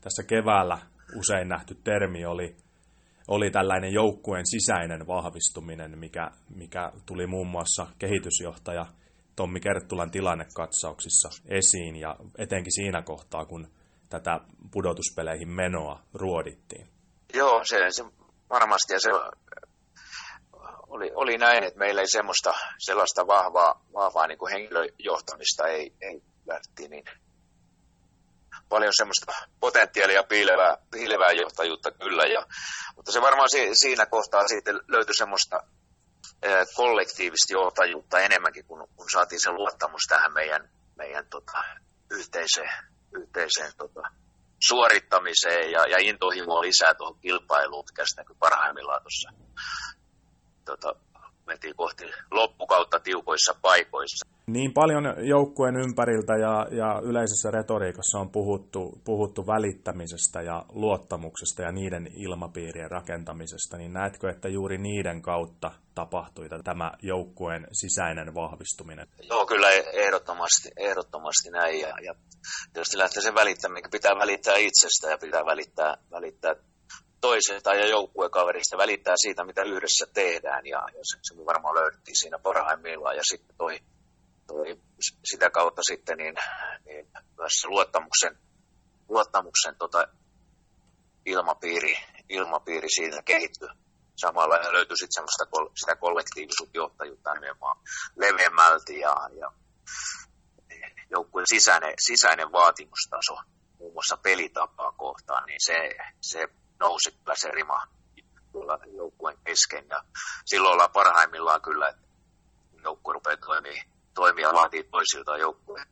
[0.00, 0.78] tässä keväällä
[1.14, 2.56] usein nähty termi oli,
[3.28, 8.86] oli tällainen joukkueen sisäinen vahvistuminen, mikä, mikä tuli muun muassa kehitysjohtaja
[9.36, 13.68] Tommi Kerttulan tilannekatsauksissa esiin ja etenkin siinä kohtaa, kun
[14.08, 14.40] tätä
[14.72, 16.88] pudotuspeleihin menoa ruodittiin.
[17.34, 18.04] Joo, se, se
[18.50, 19.10] varmasti ja se
[20.88, 26.22] oli, oli näin, että meillä ei semmoista, sellaista vahvaa, vahvaa niin kuin henkilöjohtamista ei, ei
[26.46, 27.04] lähti niin
[28.68, 32.24] paljon semmoista potentiaalia piilevää, piilevää johtajuutta kyllä.
[32.26, 32.46] Ja,
[32.96, 35.60] mutta se varmaan si, siinä kohtaa sitten löytyi semmoista
[36.42, 41.62] eh, kollektiivista johtajuutta enemmänkin, kun, kun saatiin se luottamus tähän meidän, meidän tota,
[42.10, 42.70] yhteiseen,
[43.20, 44.02] yhteiseen tota,
[44.68, 49.30] suorittamiseen ja, ja intohimoa lisää tuohon kilpailuun, mikä sitä näkyy parhaimmillaan tuossa
[50.64, 50.94] tota,
[51.76, 54.35] kohti loppukautta tiukoissa paikoissa.
[54.50, 61.72] Niin paljon joukkueen ympäriltä ja, ja yleisessä retoriikassa on puhuttu, puhuttu välittämisestä ja luottamuksesta ja
[61.72, 69.08] niiden ilmapiirien rakentamisesta, niin näetkö, että juuri niiden kautta tapahtui tämä joukkueen sisäinen vahvistuminen?
[69.30, 71.80] Joo, kyllä ehdottomasti, ehdottomasti näin.
[71.80, 72.14] Ja, ja
[72.72, 76.54] tietysti lähtee se välittäminen, pitää välittää itsestä ja pitää välittää, välittää
[77.20, 80.66] toisesta ja joukkuekaverista, välittää siitä, mitä yhdessä tehdään.
[80.66, 83.16] Ja, ja se, se varmaan löydettiin siinä parhaimmillaan.
[83.16, 83.78] Ja sitten toi,
[84.46, 84.80] toi,
[85.24, 86.34] sitä kautta sitten niin,
[86.84, 88.38] niin myös luottamuksen,
[89.08, 90.08] luottamuksen tota,
[91.26, 91.96] ilmapiiri,
[92.28, 93.68] ilmapiiri siitä kehittyi
[94.16, 95.44] samalla ja löytyi sitten semmoista
[95.80, 97.76] sitä kollektiivisuutta johtajuutta nimenomaan
[98.16, 99.52] leveämmälti ja, ja
[101.10, 103.36] joukkueen sisäinen, sisäinen vaatimustaso
[103.78, 106.48] muun muassa pelitapaa kohtaan, niin se, se
[106.80, 107.86] nousi kyllä se rima
[108.52, 109.86] tuolla joukkueen kesken.
[109.88, 110.04] Ja
[110.44, 112.06] silloin ollaan parhaimmillaan kyllä, että
[112.82, 113.82] joukkue rupeaa toimia,
[114.16, 115.86] toimia vaatii toisilta joukkueen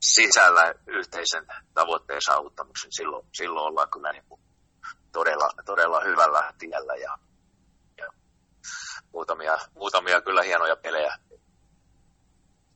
[0.00, 2.92] sisällä yhteisen tavoitteen saavuttamisen.
[2.92, 4.40] Silloin, silloin ollaan kyllä niin kuin
[5.12, 7.18] todella, todella hyvällä tiellä ja,
[7.98, 8.12] ja
[9.12, 11.18] muutamia, muutamia kyllä hienoja pelejä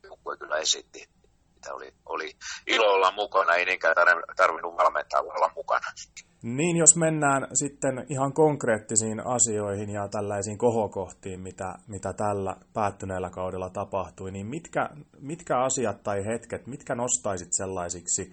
[0.03, 1.09] joukkue kyllä esitti.
[1.55, 3.95] Mitä oli, oli ilo olla mukana, ei niinkään
[4.37, 5.87] tarvinnut valmentaa olla mukana.
[6.43, 13.71] Niin, jos mennään sitten ihan konkreettisiin asioihin ja tällaisiin kohokohtiin, mitä, mitä tällä päättyneellä kaudella
[13.71, 18.33] tapahtui, niin mitkä, mitkä asiat tai hetket, mitkä nostaisit sellaisiksi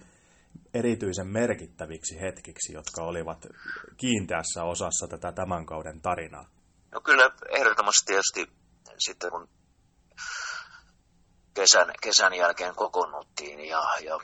[0.74, 3.46] erityisen merkittäviksi hetkiksi, jotka olivat
[3.96, 6.46] kiinteässä osassa tätä tämän kauden tarinaa?
[6.92, 8.52] No kyllä ehdottomasti tietysti
[8.98, 9.48] sitten kun
[11.54, 14.18] kesän, kesän jälkeen kokoonnuttiin ja, ja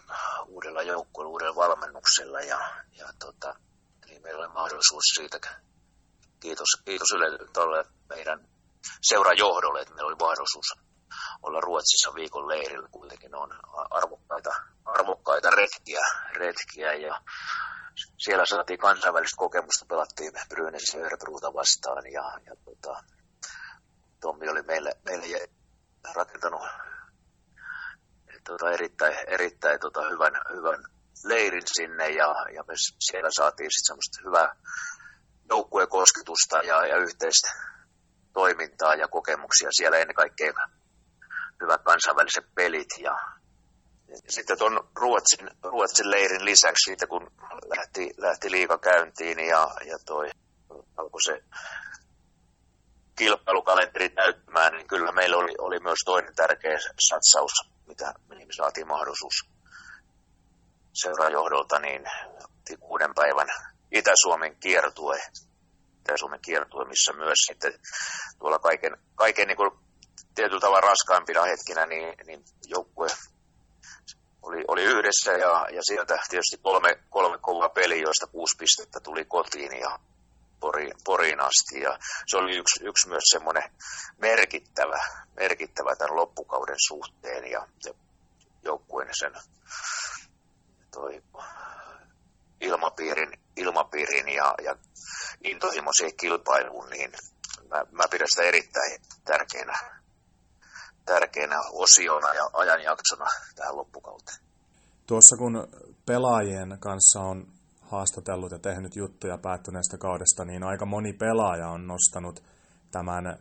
[0.46, 2.61] uudella joukkueella, uudella valmennuksella ja,
[2.99, 3.55] ja tota,
[4.09, 5.38] niin meillä oli mahdollisuus siitä,
[6.40, 8.49] kiitos, kiitos Yle tolle meidän
[9.03, 10.69] seuran johdolle, että meillä oli mahdollisuus
[11.42, 13.51] olla Ruotsissa viikon leirillä, kuitenkin on
[13.90, 14.51] arvokkaita,
[14.85, 16.01] arvokkaita retkiä,
[16.33, 17.21] retkiä ja
[18.19, 23.03] siellä saatiin kansainvälistä kokemusta, pelattiin Brynäsissä Örebruuta vastaan ja, ja tota,
[24.21, 25.49] Tommi oli meille, meille
[26.14, 26.62] rakentanut
[28.45, 30.85] tota, erittäin, erittäin tota, hyvän, hyvän
[31.25, 34.57] leirin sinne ja, ja me siellä saatiin sitten semmoista hyvää
[35.49, 37.49] joukkueen kosketusta ja, ja yhteistä
[38.33, 40.53] toimintaa ja kokemuksia siellä ennen kaikkea
[41.63, 43.17] hyvät kansainväliset pelit ja,
[44.09, 47.31] ja sitten tuon Ruotsin, Ruotsin leirin lisäksi siitä kun
[47.77, 50.31] lähti, lähti liiga käyntiin ja, ja toi,
[50.97, 51.43] alkoi se
[53.19, 57.53] kilpailukalenteri täyttämään, niin kyllä meillä oli, oli myös toinen tärkeä satsaus,
[57.87, 59.56] mitä me saatiin mahdollisuus
[61.03, 62.05] seurajohdolta, niin
[62.81, 63.49] kuuden päivän
[63.93, 65.19] Itä-Suomen kiertue,
[66.01, 67.73] Itä-Suomen kiertue, missä myös sitten
[68.39, 69.71] tuolla kaiken, kaiken niin kuin
[70.35, 73.09] tietyllä tavalla raskaimpina hetkinä, niin, niin joukkue
[74.43, 79.25] oli, oli yhdessä ja, ja sieltä tietysti kolme, kolme kovaa peliä, joista kuusi pistettä tuli
[79.25, 79.99] kotiin ja
[80.61, 81.81] Poriin, Poriin asti.
[81.81, 83.63] Ja se oli yksi, yksi myös semmoinen
[84.19, 84.99] merkittävä,
[85.37, 87.95] merkittävä tämän loppukauden suhteen ja, ja
[88.63, 89.33] joukkueen sen
[90.97, 91.23] toi
[92.61, 94.77] ilmapiirin, ilmapiirin ja, ja
[95.45, 97.13] intohimoiseen kilpailuun, niin
[97.71, 99.79] mä, mä pidän sitä erittäin tärkeänä,
[101.05, 104.39] tärkeänä osiona ja ajanjaksona tähän loppukauteen.
[105.07, 105.69] Tuossa kun
[106.07, 107.47] pelaajien kanssa on
[107.81, 112.43] haastatellut ja tehnyt juttuja päättyneestä kaudesta, niin aika moni pelaaja on nostanut
[112.91, 113.39] tämän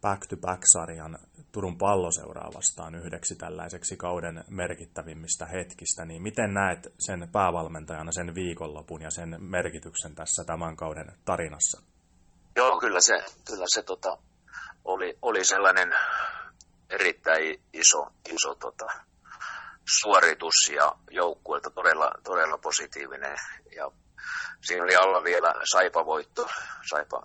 [0.00, 1.18] back-to-back-sarjan
[1.52, 9.02] Turun palloseuraa vastaan yhdeksi tällaiseksi kauden merkittävimmistä hetkistä, niin miten näet sen päävalmentajana sen viikonlopun
[9.02, 11.82] ja sen merkityksen tässä tämän kauden tarinassa?
[12.56, 14.18] Joo, kyllä se, kyllä se tota,
[14.84, 15.94] oli, oli sellainen
[16.90, 18.86] erittäin iso, iso tota,
[20.00, 23.36] suoritus ja joukkueelta todella, todella positiivinen.
[23.76, 23.90] Ja
[24.60, 26.48] siinä oli alla vielä Saipa-voitto.
[26.90, 27.22] Saipa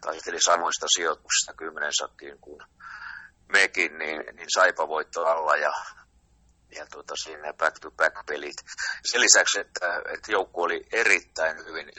[0.00, 2.60] taisteli samoista sijoituksista kymmenen sakkiin kuin
[3.52, 5.72] mekin, niin, niin Saipa voitto alla ja,
[6.76, 8.56] ja tuota, siinä back-to-back-pelit.
[9.10, 11.92] Sen lisäksi, että, että joukku oli erittäin hyvin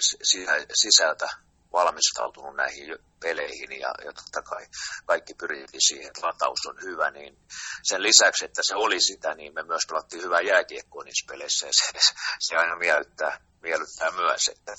[0.73, 1.27] sisältä
[1.73, 4.67] valmistautunut näihin peleihin ja, ja totta kai
[5.05, 7.37] kaikki pyrittiin siihen, että lataus on hyvä, niin
[7.83, 11.73] sen lisäksi, että se oli sitä, niin me myös pelattiin hyvää jääkiekkoa niissä peleissä ja
[11.73, 11.99] se,
[12.39, 14.71] se aina miellyttää, miellyttää myös, että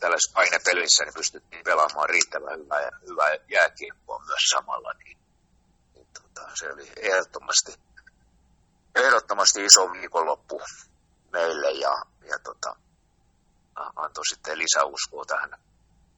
[0.00, 5.18] tällaisessa painepelissä niin pystyttiin pelaamaan riittävän hyvää, hyvää jääkiekkoa myös samalla, niin,
[5.94, 7.72] niin tota, se oli ehdottomasti,
[8.94, 10.60] ehdottomasti iso viikonloppu
[11.32, 11.94] meille ja,
[12.30, 12.76] ja tota,
[13.96, 15.50] antoi sitten lisäuskoa tähän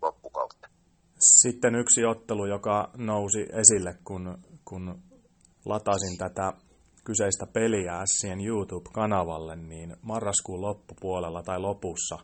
[0.02, 0.72] loppukauteen.
[1.18, 5.02] Sitten yksi ottelu, joka nousi esille, kun, kun
[5.64, 6.52] latasin tätä
[7.04, 12.18] kyseistä peliä Sien YouTube-kanavalle, niin marraskuun loppupuolella tai lopussa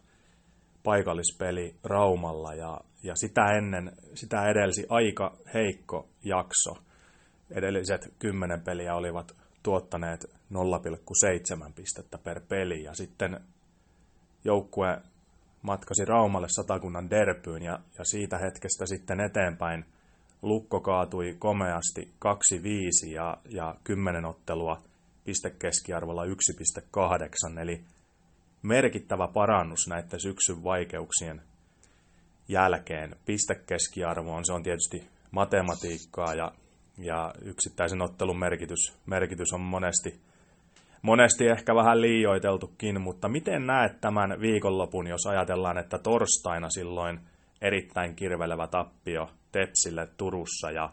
[0.82, 6.74] paikallispeli Raumalla ja, ja sitä ennen, sitä edelsi aika heikko jakso.
[7.50, 13.40] Edelliset kymmenen peliä olivat tuottaneet 0,7 pistettä per peli ja sitten
[14.44, 15.02] joukkue
[15.62, 19.84] matkasi Raumalle satakunnan derpyyn ja, ja siitä hetkestä sitten eteenpäin
[20.42, 22.14] Lukko kaatui komeasti
[23.06, 24.82] 2-5 ja, ja 10 ottelua
[25.24, 27.84] pistekeskiarvolla 1,8, eli
[28.62, 31.42] merkittävä parannus näiden syksyn vaikeuksien
[32.48, 33.16] jälkeen.
[33.26, 36.52] Pistekeskiarvo on, se on tietysti matematiikkaa ja,
[36.98, 40.20] ja yksittäisen ottelun merkitys, merkitys on monesti,
[41.02, 47.20] monesti ehkä vähän liioiteltukin, mutta miten näet tämän viikonlopun, jos ajatellaan, että torstaina silloin
[47.60, 50.90] erittäin kirvelevä tappio Tepsille Turussa ja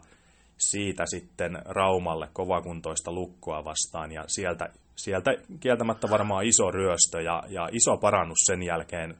[0.58, 7.68] siitä sitten Raumalle kovakuntoista lukkoa vastaan ja sieltä, sieltä kieltämättä varmaan iso ryöstö ja, ja
[7.72, 9.16] iso parannus sen jälkeen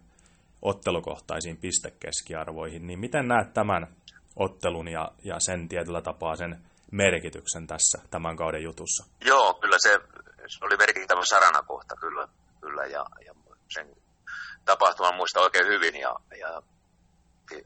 [0.62, 3.87] ottelukohtaisiin pistekeskiarvoihin, niin miten näet tämän
[4.37, 6.61] ottelun ja, ja sen tietyllä tapaa sen
[6.92, 9.07] merkityksen tässä tämän kauden jutussa?
[9.24, 9.98] Joo, kyllä se,
[10.51, 12.29] se oli merkittävä saranakohta kyllä,
[12.61, 13.35] kyllä ja, ja
[13.75, 13.97] sen
[14.65, 16.63] tapahtuman muista oikein hyvin ja, ja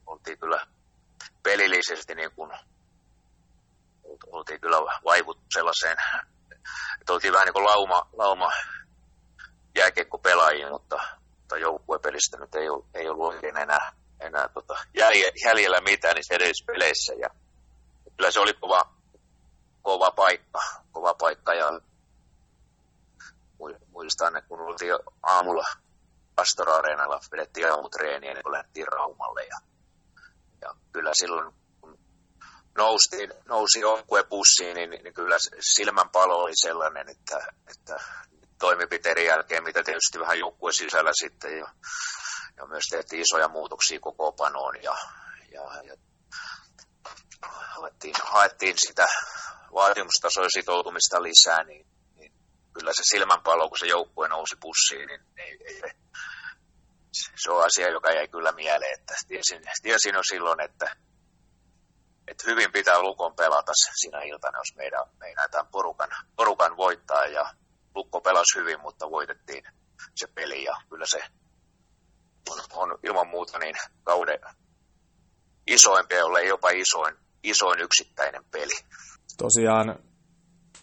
[0.07, 0.67] oltiin kyllä
[1.43, 2.51] pelillisesti niin kuin,
[4.27, 5.97] oltiin kyllä vaivuttu sellaiseen,
[7.01, 8.51] että oltiin vähän niin kuin lauma, lauma
[9.75, 10.97] jääkiekko pelaajia, mutta,
[11.39, 14.75] mutta joukkuepelistä nyt ei, ei ollut oikein enää, enää tota,
[15.45, 17.15] jäljellä mitään niissä edellisessä peleissä.
[17.15, 17.29] Ja
[18.17, 18.95] kyllä se oli kova,
[19.83, 20.61] kova paikka,
[20.93, 21.81] kova paikka ja
[23.89, 25.65] muistan, että kun oltiin aamulla
[26.37, 29.59] Astora-areenalla, vedettiin aamutreeniä, niin kun lähdettiin Raumalle ja
[30.65, 31.99] ja kyllä silloin, kun
[32.79, 33.81] noustiin, nousi
[34.29, 35.37] bussiin, niin, niin kyllä
[35.75, 38.05] silmänpalo oli sellainen, että, että
[38.59, 41.67] toimenpiteiden jälkeen, mitä tietysti vähän joukkueen sisällä sitten, ja,
[42.57, 44.97] ja myös tehtiin isoja muutoksia koko panoon, ja,
[45.53, 45.97] ja, ja
[47.81, 49.07] haettiin, haettiin sitä
[49.75, 51.94] vaatimustasoa sitoutumista lisää, niin, niin
[52.75, 55.81] kyllä se silmänpalo, kun se joukkue nousi bussiin, niin ei, ei,
[57.13, 60.97] se on asia, joka jäi kyllä mieleen, että tiesin, tiesin jo silloin, että,
[62.29, 67.55] että hyvin pitää Lukon pelata siinä iltana, jos meidän, tämän porukan, porukan voittaa ja
[67.95, 69.65] Lukko pelasi hyvin, mutta voitettiin
[70.15, 71.21] se peli ja kyllä se
[72.51, 74.41] on, on ilman muuta niin kauden
[75.67, 78.75] isoimpi, jolle jopa isoin, isoin yksittäinen peli.
[79.39, 79.99] Tosiaan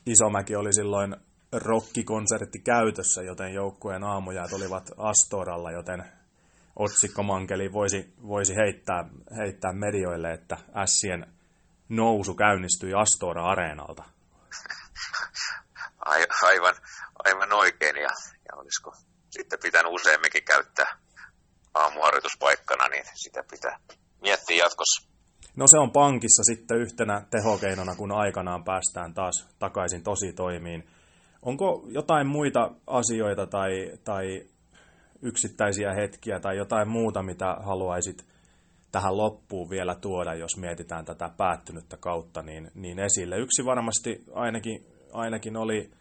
[0.06, 1.16] Isomäki oli silloin
[1.52, 6.04] rokkikonsertti käytössä, joten joukkueen aamujäät olivat Astoralla, joten
[6.76, 9.06] otsikkomankeli voisi, voisi heittää,
[9.38, 11.34] heittää medioille, että Ässien
[11.90, 14.04] nousu käynnistyi Astora-areenalta.
[16.44, 16.76] Aivan,
[17.24, 18.10] aivan oikein, ja,
[18.50, 18.94] ja olisiko
[19.30, 20.98] sitten pitänyt useamminkin käyttää
[21.74, 23.80] aamuharjoituspaikkana, niin sitä pitää
[24.22, 25.12] miettiä jatkossa.
[25.56, 30.90] No se on pankissa sitten yhtenä tehokeinona, kun aikanaan päästään taas takaisin tosi toimiin.
[31.42, 34.46] Onko jotain muita asioita tai, tai
[35.22, 38.26] yksittäisiä hetkiä tai jotain muuta, mitä haluaisit
[38.92, 43.38] tähän loppuun vielä tuoda, jos mietitään tätä päättynyttä kautta, niin, niin esille.
[43.38, 45.92] Yksi varmasti ainakin, ainakin oli,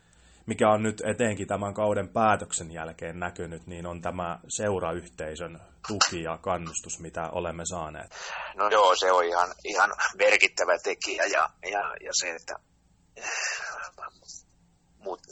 [0.46, 6.38] mikä on nyt etenkin tämän kauden päätöksen jälkeen näkynyt, niin on tämä seurayhteisön tuki ja
[6.38, 8.10] kannustus, mitä olemme saaneet.
[8.56, 12.54] No joo, se on ihan, ihan merkittävä tekijä ja, ja, ja se, että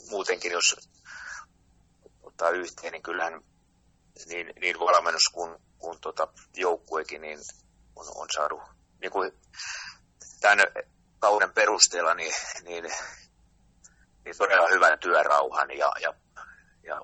[0.09, 0.89] muutenkin jos
[2.23, 3.41] ottaa yhteen, niin kyllähän
[4.27, 7.39] niin, niin valmennus kuin, kuin tota joukkuekin niin
[7.95, 8.61] on, on saanut
[9.01, 9.31] niin kuin
[10.41, 10.59] tämän
[11.19, 12.83] kauden perusteella niin, niin,
[14.25, 16.13] niin todella hyvän työrauhan ja, ja,
[16.83, 17.01] ja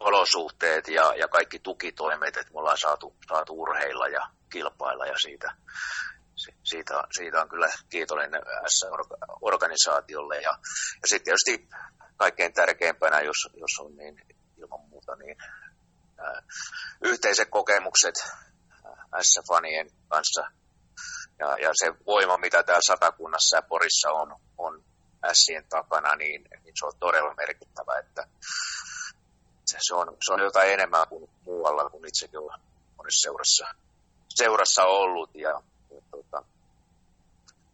[0.00, 4.20] olosuhteet ja, ja kaikki tukitoimet, että me ollaan saatu, saatu urheilla ja
[4.52, 5.54] kilpailla ja siitä,
[6.64, 10.36] siitä, siitä on kyllä kiitollinen S-organisaatiolle.
[10.36, 10.58] Ja,
[11.02, 11.68] ja sitten tietysti
[12.16, 14.20] kaikkein tärkeimpänä, jos, jos on niin
[14.56, 15.36] ilman muuta, niin
[17.04, 18.14] yhteiset kokemukset
[19.22, 20.42] S-fanien kanssa
[21.38, 24.84] ja, ja se voima, mitä täällä Satakunnassa ja Porissa on, on
[25.32, 28.28] Sien takana, niin, niin se on todella merkittävä, että
[29.66, 32.60] se, se, on, se on jotain enemmän kuin muualla, kun itsekin olen
[32.96, 33.66] monessa seurassa,
[34.28, 36.42] seurassa ollut ja, ja, tota,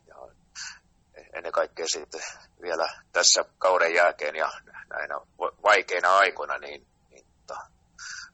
[0.06, 0.16] ja
[1.32, 2.20] ennen kaikkea sitten
[2.60, 4.52] vielä tässä kauden jälkeen ja
[4.88, 6.86] näinä vaikeina aikoina, niin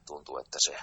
[0.07, 0.77] tuntuu, että se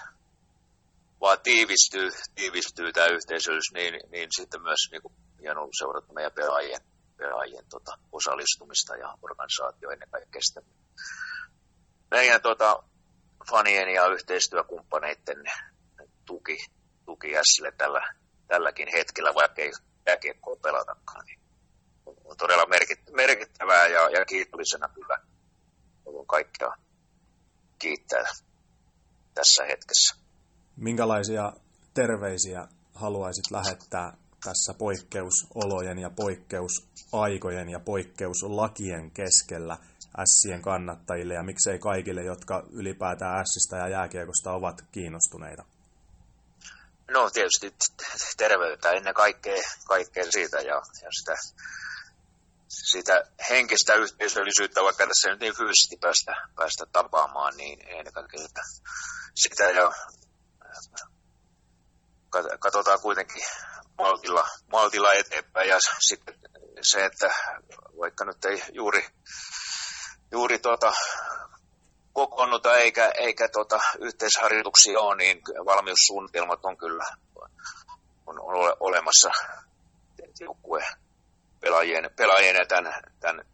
[1.20, 6.80] vaan tiivistyy, tiivistyy tämä yhteisöllisyys, niin, niin sitten myös niin kuin, hieno seurata meidän pelaajien,
[7.16, 10.60] pelaajien tota, osallistumista ja organisaatio ennen kaikkea sitä
[12.10, 12.82] meidän tota,
[13.50, 15.44] fanien ja yhteistyökumppaneiden
[16.24, 16.56] tuki,
[17.04, 17.32] tuki
[17.78, 18.14] tällä,
[18.48, 19.72] tälläkin hetkellä, vaikka ei
[20.06, 21.40] jääkiekkoa pelatakaan, niin
[22.24, 22.66] on todella
[23.12, 25.18] merkittävää ja, ja kiitollisena kyllä
[26.06, 26.68] haluan kaikkia
[27.78, 28.24] kiittää
[29.34, 30.16] tässä hetkessä.
[30.76, 31.52] Minkälaisia
[31.94, 34.12] terveisiä haluaisit lähettää
[34.44, 39.76] tässä poikkeusolojen ja poikkeusaikojen ja poikkeuslakien keskellä
[40.18, 45.64] ässien kannattajille ja miksei kaikille, jotka ylipäätään ässistä ja jääkiekosta ovat kiinnostuneita?
[47.10, 47.74] No tietysti
[48.36, 51.34] terveyttä ennen kaikkea, kaikkea siitä ja, ja sitä,
[52.68, 58.62] sitä henkistä yhteisöllisyyttä, vaikka tässä nyt niin fyysisesti päästä, päästä tapaamaan, niin ennen kaikkea sitä,
[59.34, 59.92] sitä ja
[62.58, 63.42] katsotaan kuitenkin
[63.98, 66.34] maltilla, maltilla eteenpäin ja sitten
[66.82, 67.30] se, että
[68.00, 69.06] vaikka nyt ei juuri,
[70.32, 70.92] juuri tuota,
[72.18, 77.04] kokoonnuta eikä, eikä tuota, yhteisharjoituksia ole, niin valmiussuunnitelmat on kyllä
[78.26, 79.30] on ole, olemassa
[80.40, 80.86] joukkueen
[81.60, 83.44] pelaajien, pelaajien ja tämän, tämän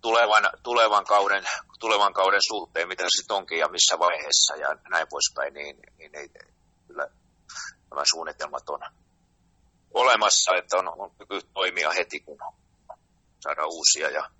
[0.00, 1.44] tulevan, tulevan, kauden,
[1.80, 6.28] tulevan kauden suhteen, mitä sitten onkin ja missä vaiheessa ja näin poispäin, niin, niin ei,
[6.86, 7.06] kyllä
[7.90, 8.80] nämä suunnitelmat on
[9.94, 12.38] olemassa, että on, on kyky toimia heti, kun
[13.40, 14.30] saadaan uusia ja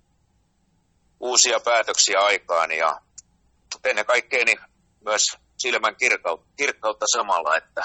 [1.19, 3.01] uusia päätöksiä aikaan ja
[3.83, 4.59] ennen kaikkea niin
[5.05, 5.21] myös
[5.57, 7.81] silmän kirkkautta, kirkkautta samalla, että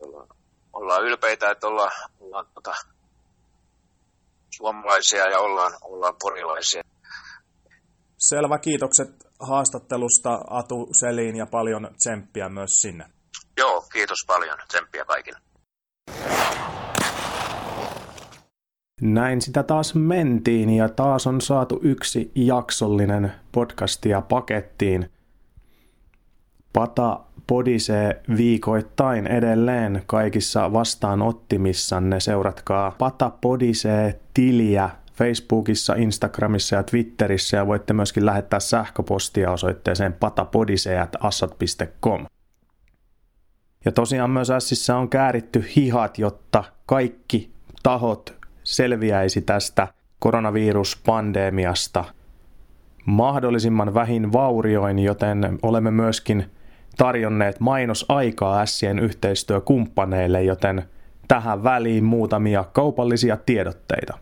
[0.00, 0.28] ollaan,
[0.72, 2.74] ollaan ylpeitä, että ollaan, ollaan tota,
[4.56, 6.82] suomalaisia ja ollaan, ollaan porilaisia.
[8.18, 13.04] Selvä, kiitokset haastattelusta Atu Seliin ja paljon tsemppiä myös sinne.
[13.56, 14.58] Joo, kiitos paljon.
[14.68, 15.40] Tsemppiä kaikille.
[19.04, 25.10] Näin sitä taas mentiin ja taas on saatu yksi jaksollinen podcastia pakettiin.
[26.72, 32.20] Pata podisee viikoittain edelleen kaikissa vastaanottimissanne.
[32.20, 42.26] Seuratkaa Pata podisee tiliä Facebookissa, Instagramissa ja Twitterissä ja voitte myöskin lähettää sähköpostia osoitteeseen patapodise.assat.com.
[43.84, 47.50] Ja tosiaan myös Sissä on kääritty hihat, jotta kaikki
[47.82, 52.04] tahot selviäisi tästä koronaviruspandemiasta
[53.06, 56.44] mahdollisimman vähin vaurioin, joten olemme myöskin
[56.96, 60.82] tarjonneet mainosaikaa Ässien yhteistyökumppaneille, joten
[61.28, 64.18] tähän väliin muutamia kaupallisia tiedotteita.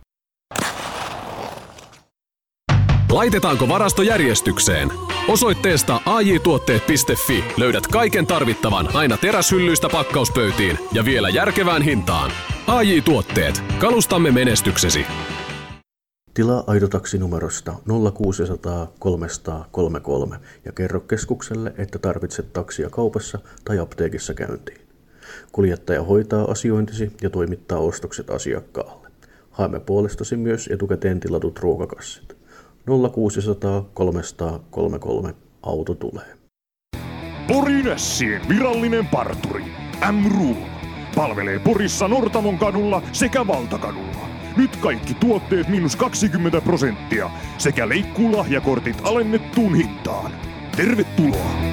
[3.13, 4.89] Laitetaanko varastojärjestykseen?
[5.29, 12.31] Osoitteesta ajtuotteet.fi löydät kaiken tarvittavan aina teräshyllyistä pakkauspöytiin ja vielä järkevään hintaan.
[12.67, 13.63] AJ Tuotteet.
[13.79, 15.07] Kalustamme menestyksesi.
[16.35, 17.75] Tilaa aitotaksi numerosta
[18.15, 24.81] 0600 333 ja kerro keskukselle, että tarvitset taksia kaupassa tai apteekissa käyntiin.
[25.53, 29.09] Kuljettaja hoitaa asiointisi ja toimittaa ostokset asiakkaalle.
[29.51, 32.37] Haemme puolestasi myös etukäteen tilatut ruokakassit.
[33.13, 36.37] 0600 333 auto tulee.
[37.49, 37.87] Porin
[38.49, 39.65] virallinen parturi.
[40.13, 40.72] M-Room
[41.17, 44.29] Palvelee Porissa Nortamon kadulla sekä Valtakadulla.
[44.57, 50.33] Nyt kaikki tuotteet miinus 20 prosenttia sekä leikkuulahjakortit alennettuun hintaan.
[50.77, 51.73] Tervetuloa!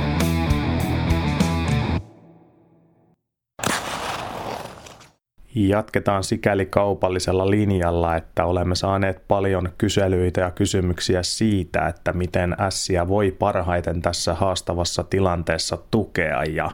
[5.55, 13.07] Jatketaan sikäli kaupallisella linjalla, että olemme saaneet paljon kyselyitä ja kysymyksiä siitä, että miten ässiä
[13.07, 16.71] voi parhaiten tässä haastavassa tilanteessa tukea ja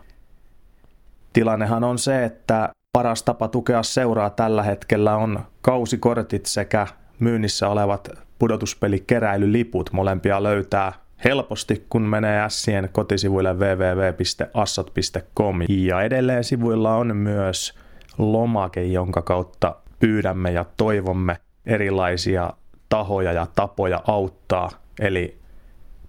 [1.36, 6.88] tilannehan on se, että paras tapa tukea seuraa tällä hetkellä on kausikortit sekä
[7.20, 9.90] myynnissä olevat pudotuspelikeräilyliput.
[9.94, 10.94] Molempia löytää
[11.26, 15.62] helposti, kun menee Sien kotisivuille www.assat.com.
[15.70, 17.74] Ja edelleen sivuilla on myös
[18.18, 22.54] lomake, jonka kautta pyydämme ja toivomme erilaisia
[22.90, 24.70] tahoja ja tapoja auttaa.
[25.00, 25.40] Eli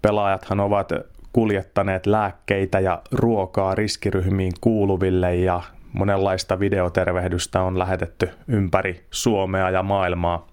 [0.02, 0.92] pelaajathan ovat
[1.36, 5.62] kuljettaneet lääkkeitä ja ruokaa riskiryhmiin kuuluville ja
[5.92, 10.46] monenlaista videotervehdystä on lähetetty ympäri Suomea ja maailmaa.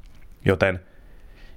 [0.46, 0.80] Joten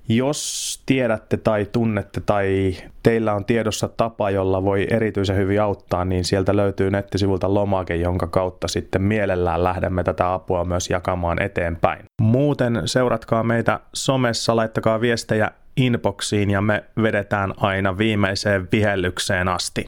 [0.08, 6.24] jos tiedätte tai tunnette tai teillä on tiedossa tapa, jolla voi erityisen hyvin auttaa, niin
[6.24, 12.04] sieltä löytyy nettisivulta lomake, jonka kautta sitten mielellään lähdemme tätä apua myös jakamaan eteenpäin.
[12.22, 19.84] Muuten seuratkaa meitä somessa, laittakaa viestejä inboxiin ja me vedetään aina viimeiseen vihellykseen asti.